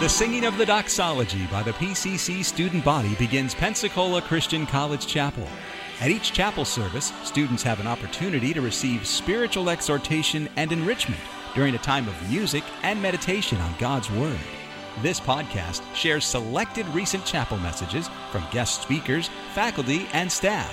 [0.00, 5.44] The singing of the doxology by the PCC student body begins Pensacola Christian College Chapel.
[6.00, 11.20] At each chapel service, students have an opportunity to receive spiritual exhortation and enrichment
[11.52, 14.38] during a time of music and meditation on God's Word.
[15.02, 20.72] This podcast shares selected recent chapel messages from guest speakers, faculty, and staff.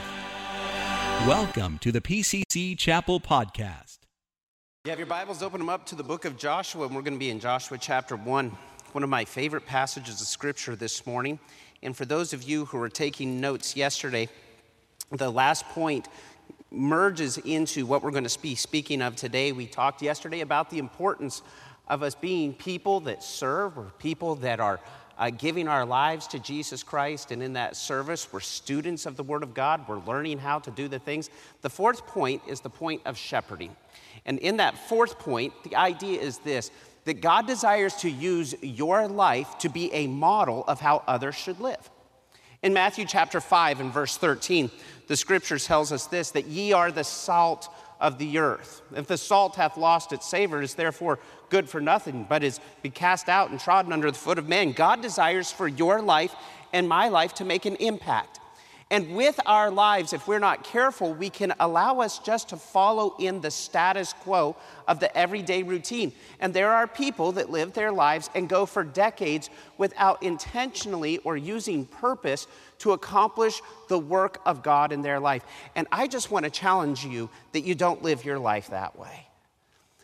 [1.26, 3.98] Welcome to the PCC Chapel Podcast.
[4.84, 7.16] You have your Bibles, open them up to the book of Joshua, and we're going
[7.16, 8.56] to be in Joshua chapter 1,
[8.96, 11.38] one of my favorite passages of Scripture this morning.
[11.84, 14.30] And for those of you who were taking notes yesterday,
[15.12, 16.08] the last point
[16.72, 19.52] merges into what we're going to be speaking of today.
[19.52, 21.42] We talked yesterday about the importance
[21.90, 24.80] of us being people that serve or people that are
[25.18, 27.32] uh, giving our lives to Jesus Christ.
[27.32, 29.86] And in that service, we're students of the Word of God.
[29.90, 31.30] We're learning how to do the things.
[31.64, 33.76] The fourth point is the point of shepherding.
[34.26, 36.72] And in that fourth point, the idea is this
[37.06, 41.60] that God desires to use your life to be a model of how others should
[41.60, 41.90] live.
[42.62, 44.72] In Matthew chapter 5 and verse 13,
[45.08, 48.82] the scripture tells us this that ye are the salt of the earth.
[48.96, 52.60] If the salt hath lost its savor, it is therefore good for nothing, but is
[52.82, 54.72] be cast out and trodden under the foot of man.
[54.72, 56.36] God desires for your life
[56.74, 58.40] and my life to make an impact.
[58.96, 63.14] And with our lives, if we're not careful, we can allow us just to follow
[63.20, 64.56] in the status quo
[64.88, 66.14] of the everyday routine.
[66.40, 71.36] And there are people that live their lives and go for decades without intentionally or
[71.36, 75.44] using purpose to accomplish the work of God in their life.
[75.76, 79.28] And I just want to challenge you that you don't live your life that way.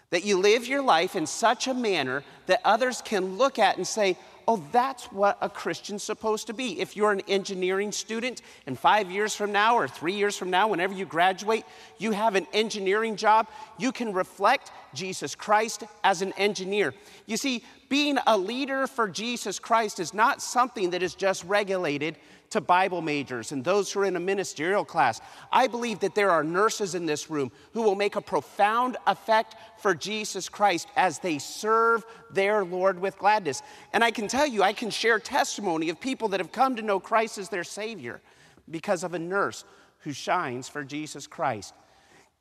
[0.10, 3.88] That you live your life in such a manner that others can look at and
[3.88, 6.80] say, oh, that's what a Christian's supposed to be.
[6.80, 10.68] If you're an engineering student and five years from now or three years from now,
[10.68, 11.66] whenever you graduate,
[11.98, 13.48] you have an engineering job,
[13.78, 16.94] you can reflect Jesus Christ as an engineer.
[17.26, 22.18] You see, being a leader for Jesus Christ is not something that is just regulated
[22.52, 25.20] to Bible majors and those who are in a ministerial class.
[25.52, 29.56] I believe that there are nurses in this room who will make a profound effect
[29.80, 33.62] for Jesus Christ as they serve their Lord with gladness.
[33.94, 36.82] And I can tell you, I can share testimony of people that have come to
[36.82, 38.22] know Christ as their Savior
[38.70, 39.64] because of a nurse
[40.00, 41.74] who shines for Jesus Christ.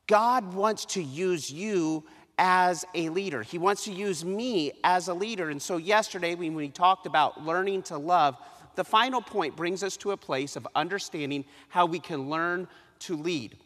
[0.06, 2.04] God wants to use you
[2.36, 3.42] as a leader.
[3.42, 5.50] He wants to use me as a leader.
[5.50, 8.36] And so, yesterday, when we talked about learning to love,
[8.76, 12.68] the final point brings us to a place of understanding how we can learn
[13.00, 13.56] to lead.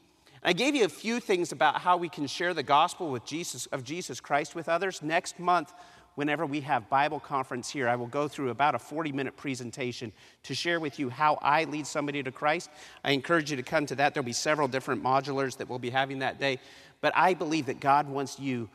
[0.42, 3.66] I gave you a few things about how we can share the gospel with Jesus,
[3.66, 5.03] of Jesus Christ with others.
[5.03, 5.72] Next month,
[6.16, 10.12] whenever we have Bible conference here, I will go through about a 40 minute presentation
[10.42, 12.71] to share with you how I lead somebody to Christ.
[13.03, 14.15] I encourage you to come to that.
[14.15, 16.59] There'll be several different modulars that we'll be having that day.
[17.00, 18.69] But I believe that God wants you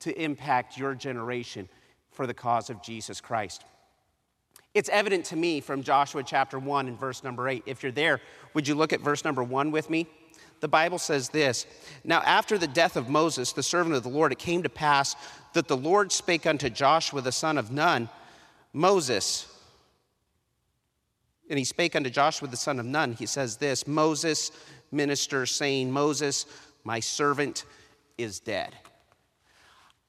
[0.00, 1.68] to impact your generation
[2.10, 3.64] for the cause of Jesus Christ.
[4.76, 7.62] It's evident to me from Joshua chapter 1 and verse number 8.
[7.64, 8.20] If you're there,
[8.52, 10.06] would you look at verse number 1 with me?
[10.60, 11.66] The Bible says this
[12.04, 15.16] Now, after the death of Moses, the servant of the Lord, it came to pass
[15.54, 18.10] that the Lord spake unto Joshua the son of Nun,
[18.74, 19.50] Moses,
[21.48, 23.14] and he spake unto Joshua the son of Nun.
[23.14, 24.50] He says this Moses,
[24.92, 26.44] minister, saying, Moses,
[26.84, 27.64] my servant
[28.18, 28.76] is dead.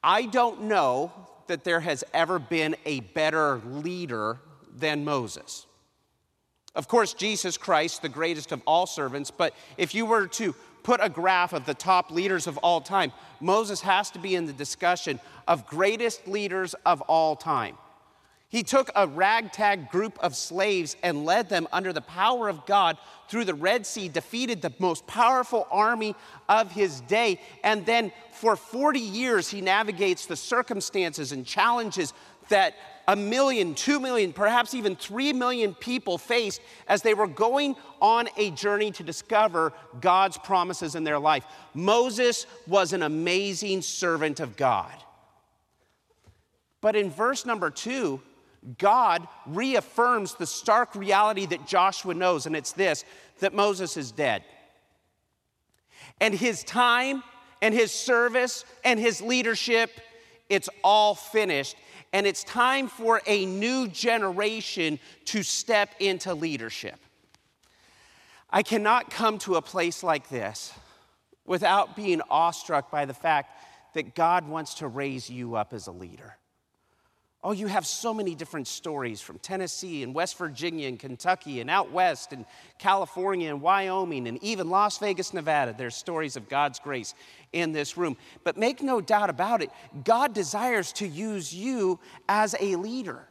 [0.03, 1.13] I don't know
[1.47, 4.39] that there has ever been a better leader
[4.79, 5.65] than Moses.
[6.75, 10.99] Of course, Jesus Christ, the greatest of all servants, but if you were to put
[11.03, 13.11] a graph of the top leaders of all time,
[13.41, 17.77] Moses has to be in the discussion of greatest leaders of all time.
[18.49, 22.97] He took a ragtag group of slaves and led them under the power of God
[23.27, 26.15] through the Red Sea, defeated the most powerful army
[26.47, 32.13] of his day, and then for 40 years he navigates the circumstances and challenges
[32.49, 32.75] that
[33.07, 38.27] a million, two million, perhaps even three million people faced as they were going on
[38.35, 39.71] a journey to discover
[40.01, 41.45] God's promises in their life.
[41.73, 44.91] Moses was an amazing servant of God.
[46.81, 48.21] But in verse number two,
[48.77, 53.05] God reaffirms the stark reality that Joshua knows, and it's this
[53.39, 54.43] that Moses is dead.
[56.19, 57.23] And his time
[57.61, 59.91] and his service and his leadership,
[60.49, 61.75] it's all finished
[62.17, 66.99] and it's time for a new generation to step into leadership.
[68.49, 70.73] I cannot come to a place like this
[71.45, 75.91] without being awestruck by the fact that God wants to raise you up as a
[75.91, 76.37] leader.
[77.47, 81.69] Oh, you have so many different stories from Tennessee and West Virginia and Kentucky and
[81.69, 82.43] out west and
[82.77, 85.73] California and Wyoming and even Las Vegas, Nevada.
[85.77, 87.13] There's stories of God's grace
[87.53, 88.17] in this room.
[88.43, 89.69] But make no doubt about it,
[90.03, 93.25] God desires to use you as a leader.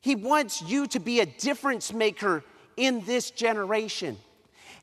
[0.00, 2.42] He wants you to be a difference maker
[2.78, 4.16] in this generation.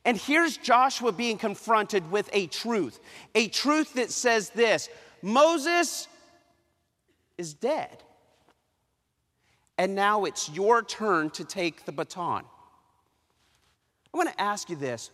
[0.05, 2.99] And here's Joshua being confronted with a truth
[3.33, 4.87] a truth that says this
[5.23, 6.07] Moses
[7.39, 8.03] is dead.
[9.81, 12.44] And now it's your turn to take the baton.
[14.13, 15.10] I want to ask you this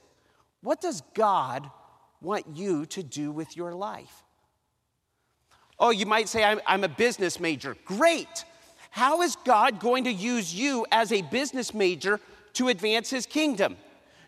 [0.62, 1.72] What does God
[2.22, 4.24] want you to do with your life?
[5.80, 7.78] Oh, you might say, I'm, I'm a business major.
[7.86, 8.44] Great.
[8.90, 12.20] How is God going to use you as a business major
[12.56, 13.78] to advance his kingdom?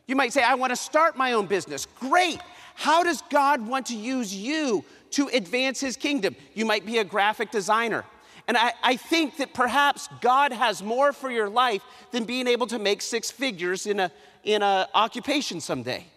[0.08, 1.86] You might say, I want to start my own business.
[2.00, 2.40] Great.
[2.76, 6.34] How does God want to use you to advance his kingdom?
[6.54, 8.06] You might be a graphic designer.
[8.50, 12.66] And I, I, think that perhaps God has more for your life than being able
[12.66, 14.12] to make six figures in a
[14.44, 16.08] in a occupation someday.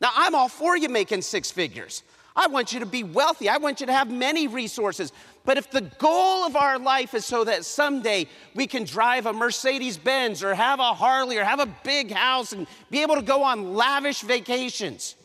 [0.00, 2.04] Now, I'm all for you making six figures.
[2.34, 3.50] I want you to be wealthy.
[3.50, 5.12] I want you to have many resources.
[5.44, 9.34] But if the goal of our life is so that someday we can drive a
[9.34, 13.22] Mercedes Benz or have a Harley or have a big house and be able to
[13.22, 15.16] go on lavish vacations,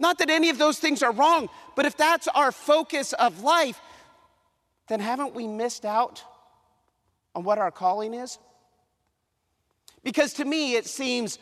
[0.00, 3.80] not that any of those things are wrong, but if that's our focus of life,
[4.92, 6.22] then haven't we missed out
[7.34, 8.38] on what our calling is?
[10.04, 11.38] Because to me, it seems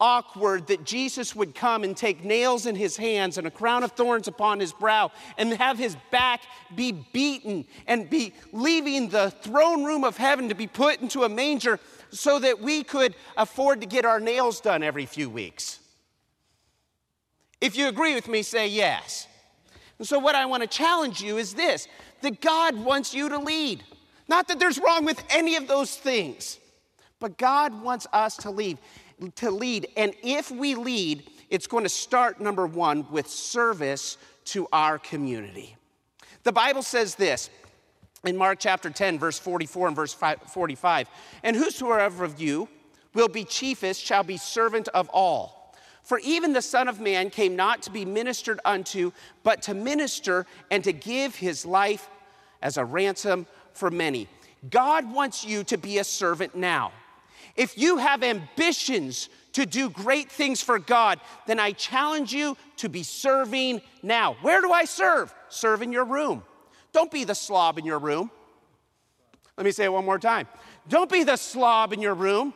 [0.00, 3.92] awkward that Jesus would come and take nails in his hands and a crown of
[3.92, 6.42] thorns upon his brow and have his back
[6.74, 11.28] be beaten and be leaving the throne room of heaven to be put into a
[11.28, 11.78] manger
[12.10, 15.78] so that we could afford to get our nails done every few weeks.
[17.60, 19.26] If you agree with me, say yes.
[19.98, 21.86] And so, what I want to challenge you is this
[22.24, 23.84] that God wants you to lead.
[24.28, 26.58] Not that there's wrong with any of those things.
[27.20, 28.78] But God wants us to lead,
[29.36, 29.86] to lead.
[29.96, 35.76] And if we lead, it's going to start, number one, with service to our community.
[36.42, 37.48] The Bible says this
[38.24, 41.08] in Mark chapter 10, verse 44 and verse 45
[41.42, 42.68] And whosoever of you
[43.14, 45.63] will be chiefest shall be servant of all.
[46.04, 49.10] For even the Son of Man came not to be ministered unto,
[49.42, 52.08] but to minister and to give his life
[52.62, 54.28] as a ransom for many.
[54.70, 56.92] God wants you to be a servant now.
[57.56, 62.88] If you have ambitions to do great things for God, then I challenge you to
[62.88, 64.36] be serving now.
[64.42, 65.34] Where do I serve?
[65.48, 66.42] Serve in your room.
[66.92, 68.30] Don't be the slob in your room.
[69.56, 70.48] Let me say it one more time.
[70.88, 72.52] Don't be the slob in your room.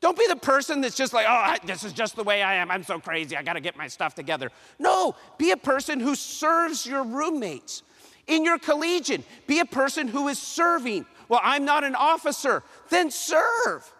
[0.00, 2.70] Don't be the person that's just like, oh, this is just the way I am.
[2.70, 3.36] I'm so crazy.
[3.36, 4.50] I got to get my stuff together.
[4.78, 7.82] No, be a person who serves your roommates.
[8.26, 11.06] In your collegian, be a person who is serving.
[11.28, 12.62] Well, I'm not an officer.
[12.90, 13.92] Then serve.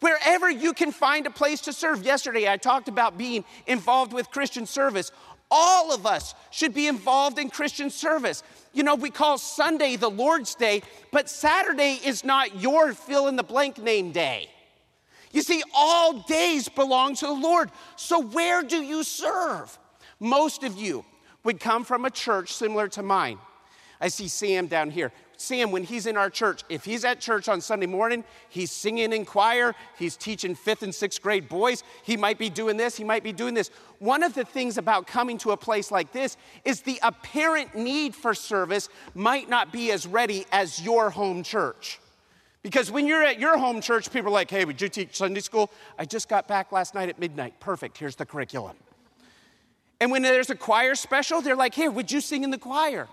[0.00, 2.02] Wherever you can find a place to serve.
[2.02, 5.12] Yesterday, I talked about being involved with Christian service.
[5.50, 8.42] All of us should be involved in Christian service.
[8.72, 10.82] You know, we call Sunday the Lord's Day,
[11.12, 14.50] but Saturday is not your fill in the blank name day.
[15.36, 17.70] You see, all days belong to the Lord.
[17.96, 19.78] So, where do you serve?
[20.18, 21.04] Most of you
[21.44, 23.38] would come from a church similar to mine.
[24.00, 25.12] I see Sam down here.
[25.36, 29.12] Sam, when he's in our church, if he's at church on Sunday morning, he's singing
[29.12, 33.04] in choir, he's teaching fifth and sixth grade boys, he might be doing this, he
[33.04, 33.68] might be doing this.
[33.98, 38.14] One of the things about coming to a place like this is the apparent need
[38.14, 42.00] for service might not be as ready as your home church.
[42.66, 45.38] Because when you're at your home church, people are like, hey, would you teach Sunday
[45.38, 45.70] school?
[46.00, 47.60] I just got back last night at midnight.
[47.60, 48.76] Perfect, here's the curriculum.
[50.00, 53.06] And when there's a choir special, they're like, here, would you sing in the choir?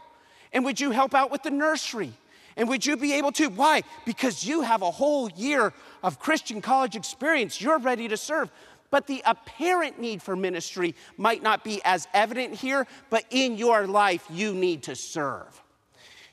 [0.53, 2.13] And would you help out with the nursery?
[2.57, 3.45] And would you be able to?
[3.49, 3.83] Why?
[4.07, 7.61] Because you have a whole year of Christian college experience.
[7.61, 8.49] You're ready to serve.
[8.89, 13.85] But the apparent need for ministry might not be as evident here, but in your
[13.85, 15.61] life, you need to serve.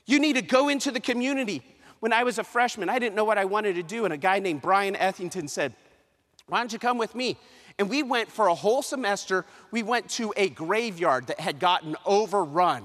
[0.07, 1.61] You need to go into the community.
[2.01, 4.17] When I was a freshman, I didn't know what I wanted to do, and a
[4.17, 5.73] guy named Brian Ethington said,
[6.47, 7.37] Why don't you come with me?
[7.79, 11.95] And we went for a whole semester, we went to a graveyard that had gotten
[12.05, 12.83] overrun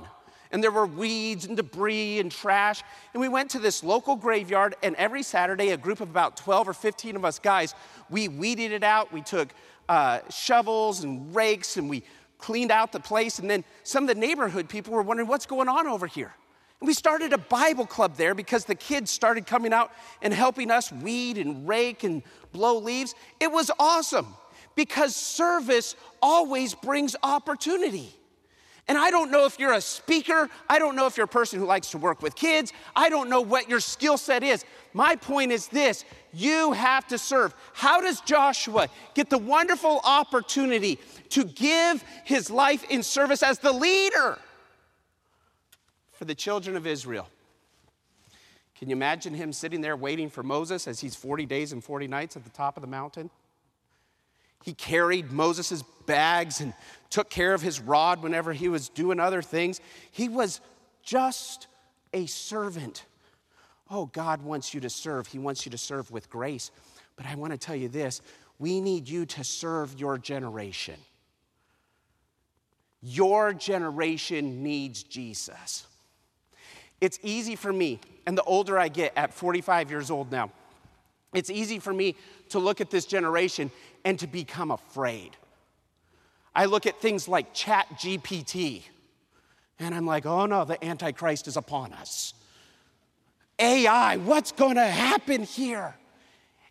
[0.50, 2.82] and there were weeds and debris and trash.
[3.12, 6.68] And we went to this local graveyard, and every Saturday, a group of about 12
[6.68, 7.74] or 15 of us guys,
[8.10, 9.12] we weeded it out.
[9.12, 9.48] We took
[9.88, 12.02] uh, shovels and rakes and we
[12.38, 13.38] cleaned out the place.
[13.38, 16.34] And then some of the neighborhood people were wondering, what's going on over here?
[16.80, 20.70] And we started a Bible club there because the kids started coming out and helping
[20.70, 23.14] us weed and rake and blow leaves.
[23.40, 24.34] It was awesome
[24.74, 28.14] because service always brings opportunity.
[28.88, 30.48] And I don't know if you're a speaker.
[30.68, 32.72] I don't know if you're a person who likes to work with kids.
[32.94, 34.64] I don't know what your skill set is.
[34.92, 37.54] My point is this you have to serve.
[37.72, 43.72] How does Joshua get the wonderful opportunity to give his life in service as the
[43.72, 44.38] leader
[46.16, 47.28] for the children of Israel?
[48.78, 52.08] Can you imagine him sitting there waiting for Moses as he's 40 days and 40
[52.08, 53.30] nights at the top of the mountain?
[54.64, 56.74] He carried Moses' bags and
[57.08, 59.80] took care of his rod whenever he was doing other things.
[60.10, 60.60] He was
[61.02, 61.68] just
[62.12, 63.04] a servant.
[63.90, 65.26] Oh, God wants you to serve.
[65.26, 66.70] He wants you to serve with grace.
[67.14, 68.20] But I want to tell you this
[68.58, 70.96] we need you to serve your generation.
[73.02, 75.86] Your generation needs Jesus.
[77.00, 80.50] It's easy for me, and the older I get at 45 years old now,
[81.34, 82.16] it's easy for me
[82.50, 83.70] to look at this generation
[84.04, 85.36] and to become afraid.
[86.54, 88.82] I look at things like Chat GPT,
[89.78, 92.32] and I'm like, oh no, the Antichrist is upon us.
[93.58, 95.94] AI, what's to happen here?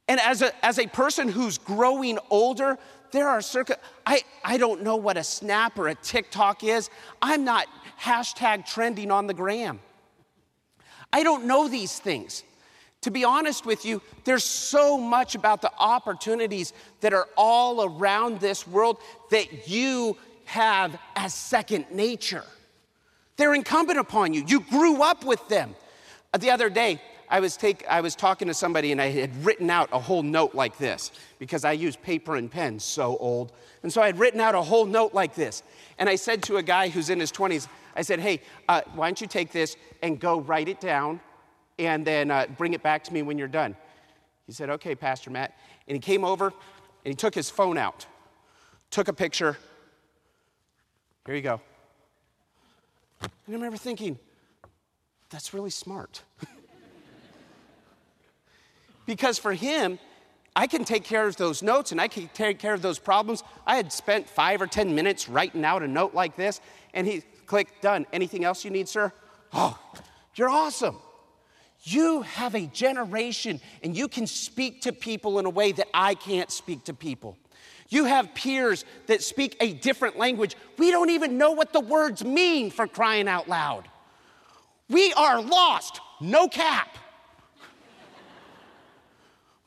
[0.08, 2.78] And as a, as a person who's growing older,
[3.12, 6.90] there are circa, I, I don't know what a snap or a TikTok is.
[7.22, 7.66] I'm not
[8.00, 9.80] hashtag trending on the gram.
[11.16, 12.44] I don't know these things.
[13.04, 18.42] To be honest with you, there's so much about the opportunities that are all around
[18.42, 18.98] this world
[19.32, 22.44] that you have as second nature.
[23.38, 24.44] They're incumbent upon you.
[24.46, 25.74] You grew up with them.
[26.34, 29.46] Uh, the other day, I was, take, I was talking to somebody and I had
[29.46, 33.54] written out a whole note like this because I use paper and pen, so old.
[33.84, 35.64] And so I had written out a whole note like this.
[35.98, 39.08] And I said to a guy who's in his 20s, I said, hey, uh, why
[39.08, 41.20] don't you take this and go write it down
[41.80, 43.76] and then uh, bring it back to me when you're done?
[44.48, 45.58] He said, okay, Pastor Matt.
[45.88, 46.54] And he came over and
[47.12, 48.06] he took his phone out,
[48.92, 49.58] took a picture.
[51.26, 51.62] Here you go.
[53.22, 54.20] And I remember thinking,
[55.30, 56.22] that's really smart.
[59.06, 60.00] Because for him,
[60.56, 63.44] I can take care of those notes and I can take care of those problems.
[63.66, 66.62] I had spent five or 10 minutes writing out a note like this,
[66.94, 68.06] and he clicked, done.
[68.14, 69.12] Anything else you need, sir?
[69.54, 69.78] Oh,
[70.36, 70.98] you're awesome.
[71.84, 76.16] You have a generation and you can speak to people in a way that I
[76.16, 77.38] can't speak to people.
[77.90, 80.56] You have peers that speak a different language.
[80.78, 83.88] We don't even know what the words mean for crying out loud.
[84.90, 86.98] We are lost, no cap.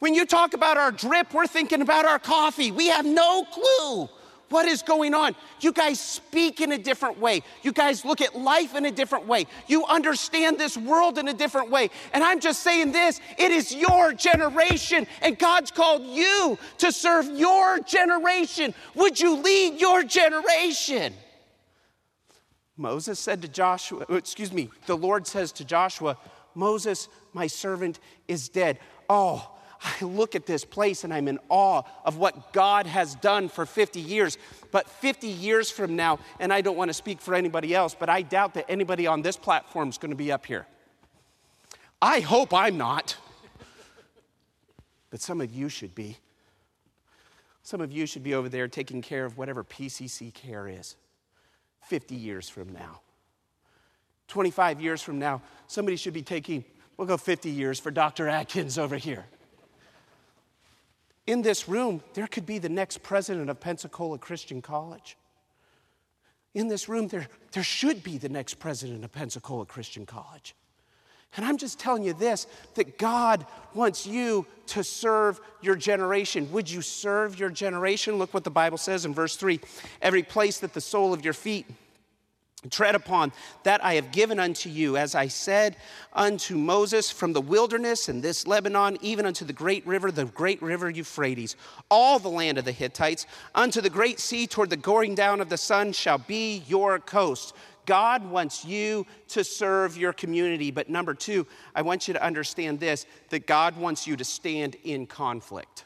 [0.00, 2.70] When you talk about our drip, we're thinking about our coffee.
[2.70, 4.08] We have no clue
[4.48, 5.34] what is going on.
[5.60, 7.42] You guys speak in a different way.
[7.62, 9.46] You guys look at life in a different way.
[9.66, 11.90] You understand this world in a different way.
[12.12, 17.26] And I'm just saying this it is your generation, and God's called you to serve
[17.26, 18.74] your generation.
[18.94, 21.14] Would you lead your generation?
[22.76, 26.16] Moses said to Joshua, oh, excuse me, the Lord says to Joshua,
[26.54, 28.78] Moses, my servant, is dead.
[29.10, 33.48] Oh, I look at this place and I'm in awe of what God has done
[33.48, 34.36] for 50 years.
[34.72, 38.08] But 50 years from now, and I don't want to speak for anybody else, but
[38.08, 40.66] I doubt that anybody on this platform is going to be up here.
[42.02, 43.16] I hope I'm not.
[45.10, 46.18] But some of you should be.
[47.62, 50.96] Some of you should be over there taking care of whatever PCC care is
[51.82, 53.00] 50 years from now.
[54.26, 56.64] 25 years from now, somebody should be taking,
[56.96, 58.28] we'll go 50 years for Dr.
[58.28, 59.24] Atkins over here
[61.28, 65.18] in this room, there could be the next president of Pensacola Christian College.
[66.54, 70.54] In this room, there, there should be the next president of Pensacola Christian College.
[71.36, 73.44] And I'm just telling you this that God
[73.74, 76.50] wants you to serve your generation.
[76.52, 78.16] Would you serve your generation?
[78.16, 79.60] Look what the Bible says in verse 3
[80.00, 81.66] Every place that the sole of your feet
[82.70, 85.76] tread upon that I have given unto you, as I said
[86.12, 90.60] unto Moses from the wilderness and this Lebanon, even unto the great river, the great
[90.60, 91.56] river Euphrates,
[91.90, 95.48] all the land of the Hittites, unto the great sea toward the going down of
[95.48, 97.54] the sun shall be your coast.
[97.86, 100.70] God wants you to serve your community.
[100.70, 104.76] But number two, I want you to understand this that God wants you to stand
[104.84, 105.84] in conflict.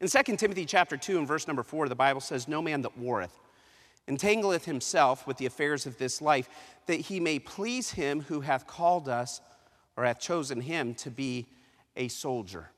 [0.00, 2.98] In 2 Timothy chapter 2 and verse number 4, the Bible says, No man that
[2.98, 3.38] warreth
[4.08, 6.48] entangleth himself with the affairs of this life,
[6.86, 9.40] that he may please him who hath called us
[9.96, 11.46] or hath chosen him to be
[11.96, 12.70] a soldier.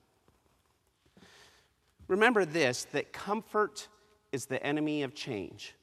[2.06, 3.88] Remember this that comfort
[4.32, 5.74] is the enemy of change.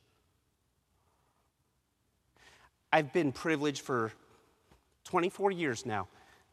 [2.92, 4.12] I've been privileged for
[5.04, 6.08] 24 years now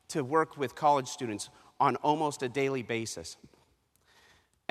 [0.08, 1.48] to work with college students
[1.80, 3.36] on almost a daily basis.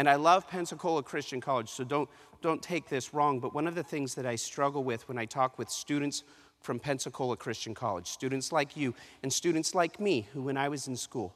[0.01, 2.09] And I love Pensacola Christian College, so don't,
[2.41, 5.25] don't take this wrong, but one of the things that I struggle with when I
[5.25, 6.23] talk with students
[6.59, 10.87] from Pensacola Christian College, students like you and students like me, who when I was
[10.87, 11.35] in school,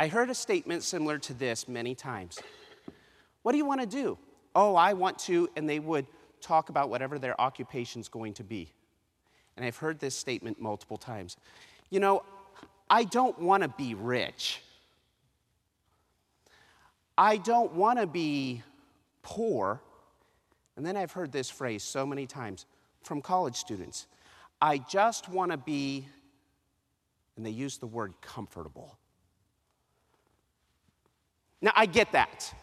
[0.00, 2.38] I heard a statement similar to this many times.
[3.42, 4.16] What do you want to do?
[4.54, 6.06] Oh, I want to, and they would
[6.40, 8.72] talk about whatever their occupation's going to be.
[9.58, 11.36] And I've heard this statement multiple times.
[11.90, 12.22] you know,
[12.88, 14.62] I don't want to be rich.
[17.16, 18.62] I don't want to be
[19.22, 19.80] poor.
[20.76, 22.66] And then I've heard this phrase so many times
[23.02, 24.06] from college students
[24.60, 26.06] I just want to be,
[27.36, 28.96] and they use the word comfortable.
[31.60, 32.54] Now, I get that.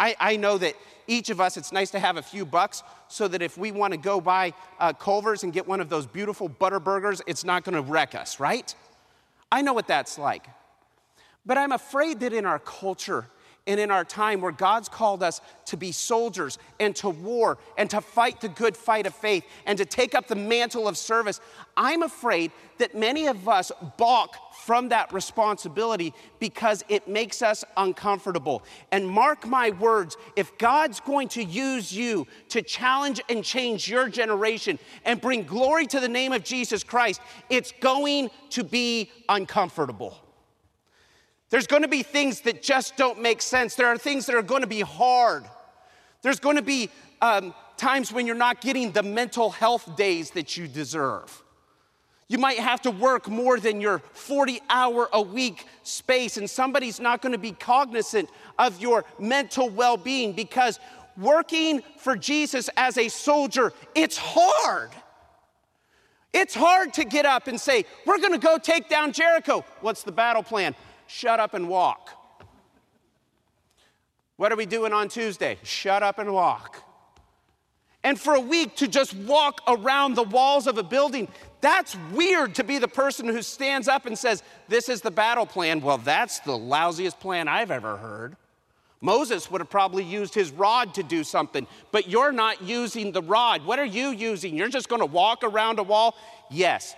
[0.00, 0.74] I, I know that
[1.06, 3.92] each of us, it's nice to have a few bucks so that if we want
[3.92, 7.64] to go buy uh, Culver's and get one of those beautiful butter burgers, it's not
[7.64, 8.74] going to wreck us, right?
[9.50, 10.46] I know what that's like.
[11.44, 13.26] But I'm afraid that in our culture,
[13.68, 17.88] and in our time where God's called us to be soldiers and to war and
[17.90, 21.40] to fight the good fight of faith and to take up the mantle of service,
[21.76, 28.62] I'm afraid that many of us balk from that responsibility because it makes us uncomfortable.
[28.90, 34.08] And mark my words, if God's going to use you to challenge and change your
[34.08, 37.20] generation and bring glory to the name of Jesus Christ,
[37.50, 40.16] it's going to be uncomfortable.
[41.50, 43.74] There's going to be things that just don't make sense.
[43.74, 45.44] There are things that are going to be hard.
[46.22, 46.90] There's going to be
[47.22, 51.42] um, times when you're not getting the mental health days that you deserve.
[52.30, 57.00] You might have to work more than your 40 hour a week space, and somebody's
[57.00, 58.28] not going to be cognizant
[58.58, 60.78] of your mental well being because
[61.16, 64.90] working for Jesus as a soldier, it's hard.
[66.34, 69.64] It's hard to get up and say, We're going to go take down Jericho.
[69.80, 70.74] What's the battle plan?
[71.08, 72.10] Shut up and walk.
[74.36, 75.58] What are we doing on Tuesday?
[75.64, 76.84] Shut up and walk.
[78.04, 81.26] And for a week to just walk around the walls of a building,
[81.60, 85.46] that's weird to be the person who stands up and says, This is the battle
[85.46, 85.80] plan.
[85.80, 88.36] Well, that's the lousiest plan I've ever heard.
[89.00, 93.22] Moses would have probably used his rod to do something, but you're not using the
[93.22, 93.64] rod.
[93.64, 94.56] What are you using?
[94.56, 96.16] You're just going to walk around a wall?
[96.50, 96.94] Yes,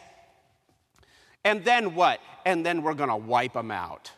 [1.44, 2.20] and then what?
[2.44, 4.12] And then we're going to wipe them out.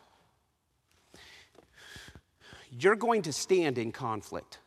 [2.70, 4.58] You're going to stand in conflict.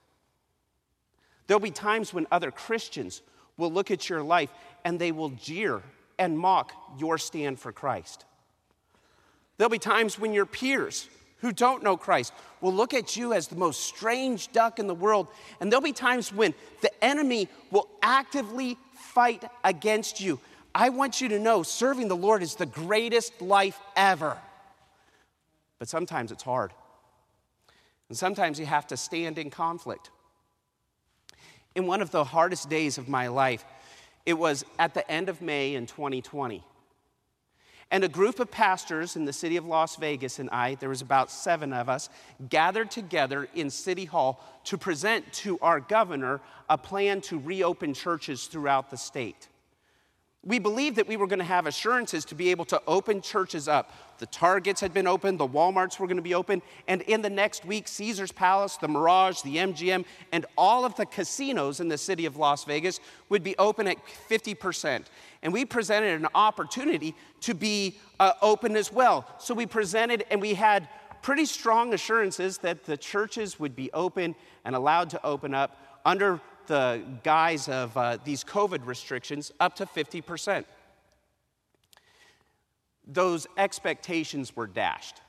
[1.47, 3.21] There'll be times when other Christians
[3.57, 4.49] will look at your life
[4.83, 5.81] and they will jeer
[6.17, 8.25] and mock your stand for Christ.
[9.57, 13.47] There'll be times when your peers who don't know Christ will look at you as
[13.47, 15.27] the most strange duck in the world.
[15.59, 20.39] And there'll be times when the enemy will actively fight against you.
[20.77, 24.37] I want you to know serving the Lord is the greatest life ever.
[25.79, 26.73] But sometimes it's hard.
[28.09, 30.11] And sometimes you have to stand in conflict.
[31.75, 33.63] In one of the hardest days of my life,
[34.25, 36.61] it was at the end of May in 2020.
[37.89, 41.01] And a group of pastors in the city of Las Vegas and I, there was
[41.01, 42.09] about seven of us,
[42.49, 48.47] gathered together in City Hall to present to our governor a plan to reopen churches
[48.47, 49.47] throughout the state
[50.45, 53.67] we believed that we were going to have assurances to be able to open churches
[53.67, 53.91] up.
[54.19, 57.29] The Targets had been open, the Walmarts were going to be open, and in the
[57.29, 61.97] next week, Caesar's Palace, the Mirage, the MGM, and all of the casinos in the
[61.97, 63.97] city of Las Vegas would be open at
[64.29, 65.05] 50%.
[65.41, 69.27] And we presented an opportunity to be uh, open as well.
[69.39, 70.87] So we presented and we had
[71.21, 76.39] pretty strong assurances that the churches would be open and allowed to open up under
[76.67, 80.65] the guise of uh, these COVID restrictions up to 50%.
[83.07, 85.21] Those expectations were dashed.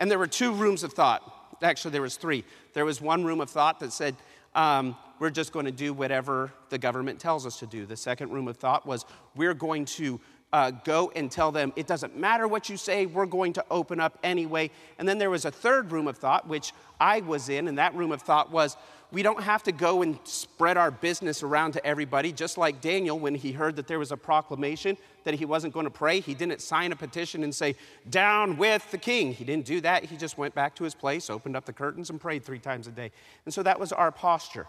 [0.00, 1.58] And there were two rooms of thought.
[1.62, 2.44] Actually, there was three.
[2.72, 4.16] There was one room of thought that said,
[4.54, 7.86] um, we're just going to do whatever the government tells us to do.
[7.86, 9.04] The second room of thought was,
[9.36, 10.18] we're going to
[10.52, 14.00] uh, go and tell them, it doesn't matter what you say, we're going to open
[14.00, 14.70] up anyway.
[14.98, 17.94] And then there was a third room of thought, which I was in, and that
[17.94, 18.76] room of thought was,
[19.12, 22.32] we don't have to go and spread our business around to everybody.
[22.32, 25.84] Just like Daniel, when he heard that there was a proclamation that he wasn't going
[25.84, 27.74] to pray, he didn't sign a petition and say,
[28.08, 29.32] Down with the king.
[29.32, 30.04] He didn't do that.
[30.04, 32.86] He just went back to his place, opened up the curtains, and prayed three times
[32.86, 33.10] a day.
[33.44, 34.66] And so that was our posture.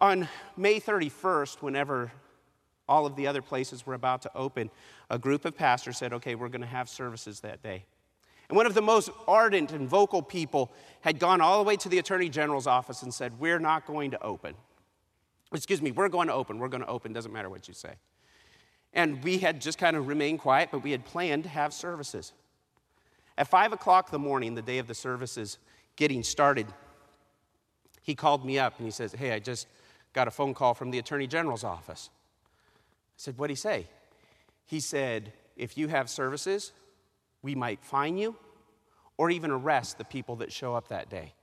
[0.00, 2.12] On May 31st, whenever
[2.88, 4.70] all of the other places were about to open,
[5.10, 7.84] a group of pastors said, Okay, we're going to have services that day.
[8.50, 11.88] And one of the most ardent and vocal people had gone all the way to
[11.88, 14.56] the Attorney General's office and said, We're not going to open.
[15.52, 16.58] Excuse me, we're going to open.
[16.58, 17.12] We're going to open.
[17.12, 17.92] Doesn't matter what you say.
[18.92, 22.32] And we had just kind of remained quiet, but we had planned to have services.
[23.38, 25.58] At five o'clock the morning, the day of the services
[25.94, 26.66] getting started,
[28.02, 29.68] he called me up and he says, Hey, I just
[30.12, 32.10] got a phone call from the Attorney General's office.
[32.12, 33.86] I said, What'd he say?
[34.66, 36.72] He said, If you have services,
[37.42, 38.36] we might fine you
[39.16, 41.34] or even arrest the people that show up that day.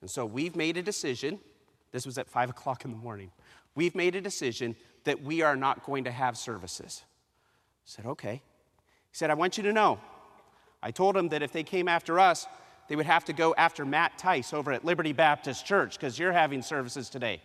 [0.00, 1.38] And so we've made a decision.
[1.92, 3.30] This was at five o'clock in the morning.
[3.74, 7.02] We've made a decision that we are not going to have services.
[7.84, 8.42] said, Okay.
[9.10, 10.00] He said, I want you to know.
[10.82, 12.46] I told him that if they came after us,
[12.88, 16.32] they would have to go after Matt Tice over at Liberty Baptist Church because you're
[16.32, 17.40] having services today.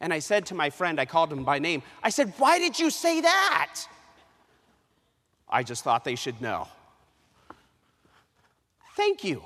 [0.00, 2.78] And I said to my friend, I called him by name, I said, Why did
[2.78, 3.80] you say that?
[5.48, 6.68] I just thought they should know.
[8.96, 9.42] Thank you.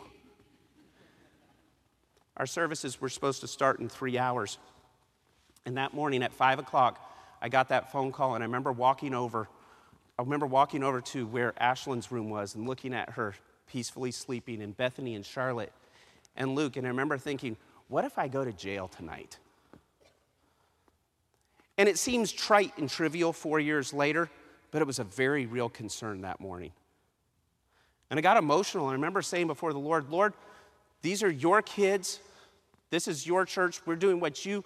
[2.37, 4.59] Our services were supposed to start in three hours.
[5.67, 7.01] And that morning at five o'clock,
[7.43, 9.49] I got that phone call, and I remember walking over.
[10.19, 13.35] I remember walking over to where Ashlyn's room was and looking at her
[13.69, 15.73] peacefully sleeping, and Bethany and Charlotte
[16.37, 16.77] and Luke.
[16.77, 17.57] And I remember thinking,
[17.89, 19.39] what if I go to jail tonight?
[21.77, 24.29] And it seems trite and trivial four years later,
[24.71, 26.73] but it was a very real concern that morning.
[28.11, 28.85] And I got emotional.
[28.85, 30.35] And I remember saying before the Lord, Lord,
[31.03, 32.21] these are your kids.
[32.91, 33.81] This is your church.
[33.87, 34.65] We're doing what you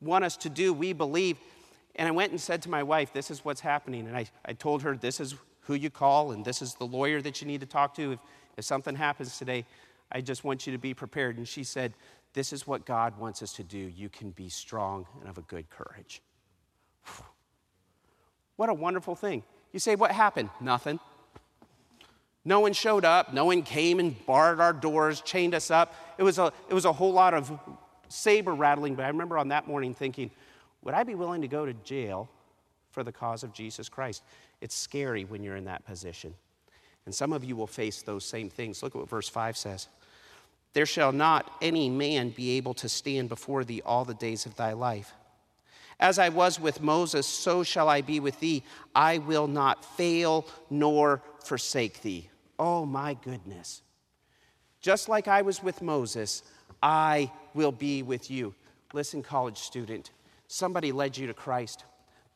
[0.00, 0.72] want us to do.
[0.72, 1.36] We believe.
[1.96, 4.06] And I went and said to my wife, This is what's happening.
[4.06, 7.20] And I, I told her, This is who you call, and this is the lawyer
[7.20, 8.12] that you need to talk to.
[8.12, 8.18] If,
[8.56, 9.66] if something happens today,
[10.10, 11.36] I just want you to be prepared.
[11.36, 11.92] And she said,
[12.32, 13.78] This is what God wants us to do.
[13.78, 16.22] You can be strong and of a good courage.
[18.56, 19.44] What a wonderful thing.
[19.72, 20.50] You say, What happened?
[20.60, 20.98] Nothing.
[22.44, 23.32] No one showed up.
[23.32, 25.94] No one came and barred our doors, chained us up.
[26.16, 27.58] It was a, it was a whole lot of
[28.08, 30.30] saber rattling, but I remember on that morning thinking,
[30.82, 32.28] would I be willing to go to jail
[32.90, 34.22] for the cause of Jesus Christ?
[34.60, 36.34] It's scary when you're in that position.
[37.04, 38.82] And some of you will face those same things.
[38.82, 39.88] Look at what verse 5 says
[40.72, 44.56] There shall not any man be able to stand before thee all the days of
[44.56, 45.12] thy life.
[46.00, 48.62] As I was with Moses, so shall I be with thee.
[48.94, 52.28] I will not fail nor forsake thee.
[52.58, 53.82] Oh my goodness.
[54.80, 56.42] Just like I was with Moses,
[56.82, 58.54] I will be with you.
[58.92, 60.12] Listen, college student,
[60.46, 61.84] somebody led you to Christ.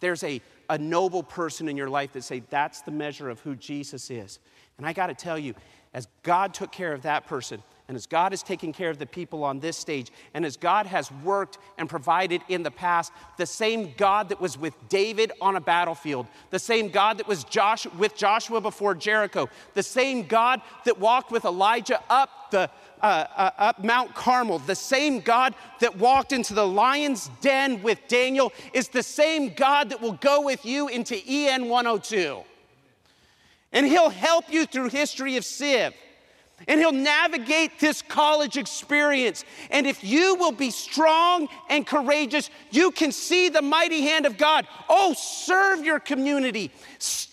[0.01, 3.55] There's a, a noble person in your life that say that's the measure of who
[3.55, 4.41] Jesus is.
[4.77, 5.55] And I got to tell you,
[5.95, 9.05] as God took care of that person, and as God has taken care of the
[9.05, 13.45] people on this stage, and as God has worked and provided in the past, the
[13.45, 17.87] same God that was with David on a battlefield, the same God that was Josh,
[17.99, 22.71] with Joshua before Jericho, the same God that walked with Elijah up the
[23.03, 27.99] uh, uh, up Mount Carmel, the same God that walked into the lion's den with
[28.09, 32.41] Daniel is the same God that will go with you into EN 102.
[33.71, 35.93] And he'll help you through history of Civ
[36.69, 39.45] and he'll navigate this college experience.
[39.71, 44.39] And if you will be strong and courageous, you can see the mighty hand of
[44.39, 44.67] God.
[44.89, 46.71] Oh, serve your community,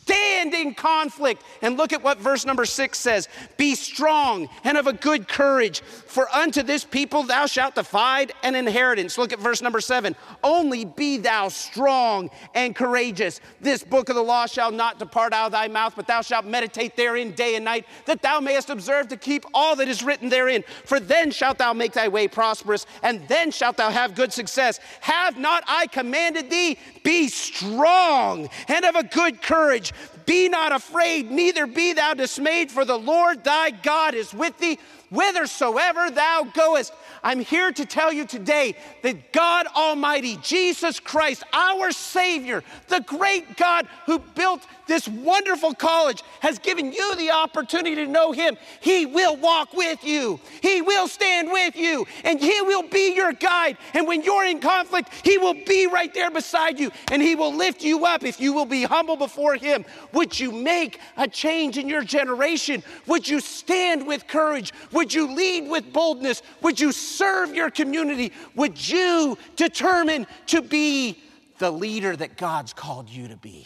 [0.09, 1.43] stand in conflict.
[1.61, 5.81] And look at what verse number six says Be strong and of a good courage,
[5.81, 9.17] for unto this people thou shalt divide an inheritance.
[9.17, 10.15] Look at verse number seven.
[10.43, 13.41] Only be thou strong and courageous.
[13.61, 16.45] This book of the law shall not depart out of thy mouth, but thou shalt
[16.45, 20.29] meditate therein day and night, that thou mayest observe to keep all that is written
[20.29, 20.63] therein.
[20.85, 24.79] For then shalt thou make thy way prosperous, and then shalt thou have good success.
[25.01, 26.77] Have not I commanded thee?
[27.03, 29.93] Be strong and of a good courage.
[30.29, 34.77] Be not afraid, neither be thou dismayed, for the Lord thy God is with thee
[35.09, 36.93] whithersoever thou goest.
[37.23, 43.57] I'm here to tell you today that God Almighty, Jesus Christ, our Savior, the great
[43.57, 48.57] God who built this wonderful college, has given you the opportunity to know Him.
[48.79, 53.33] He will walk with you, He will stand with you, and He will be your
[53.33, 53.77] guide.
[53.93, 57.53] And when you're in conflict, He will be right there beside you, and He will
[57.53, 59.85] lift you up if you will be humble before Him.
[60.19, 62.83] Would you make a change in your generation?
[63.07, 64.73] Would you stand with courage?
[64.91, 66.41] Would you lead with boldness?
[66.61, 68.33] Would you serve your community?
[68.53, 71.23] Would you determine to be
[71.59, 73.65] the leader that God's called you to be?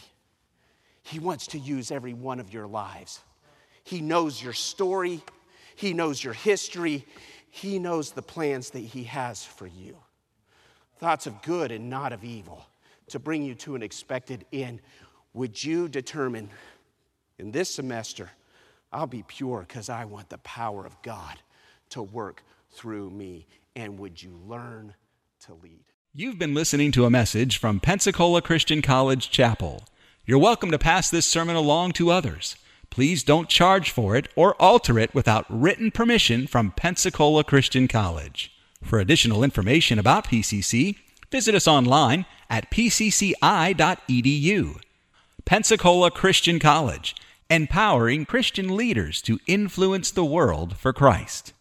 [1.02, 3.18] He wants to use every one of your lives.
[3.82, 5.22] He knows your story,
[5.74, 7.04] He knows your history,
[7.50, 9.96] He knows the plans that He has for you.
[10.98, 12.64] Thoughts of good and not of evil
[13.08, 14.80] to bring you to an expected end.
[15.34, 16.48] Would you determine
[17.40, 18.30] in this semester,
[18.92, 21.40] I'll be pure because I want the power of God
[21.90, 23.48] to work through me?
[23.74, 24.94] And would you learn
[25.46, 25.82] to lead?
[26.12, 29.82] You've been listening to a message from Pensacola Christian College Chapel.
[30.24, 32.54] You're welcome to pass this sermon along to others.
[32.88, 38.52] Please don't charge for it or alter it without written permission from Pensacola Christian College.
[38.84, 40.94] For additional information about PCC,
[41.32, 43.34] visit us online at pcci.edu.
[45.46, 47.14] Pensacola Christian College,
[47.50, 51.53] empowering Christian leaders to influence the world for Christ.